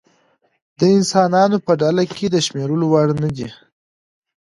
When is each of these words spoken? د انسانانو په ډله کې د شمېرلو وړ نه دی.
د 0.79 0.81
انسانانو 0.97 1.57
په 1.65 1.71
ډله 1.81 2.03
کې 2.15 2.25
د 2.31 2.35
شمېرلو 2.45 2.85
وړ 2.93 3.07
نه 3.21 3.29
دی. 3.37 3.49